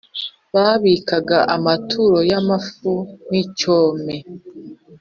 [0.53, 2.93] babikaga amaturo y’amafu
[3.29, 4.15] n’icyome